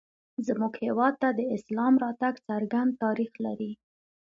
[0.47, 3.71] زموږ هېواد ته د اسلام راتګ څرګند تاریخ لري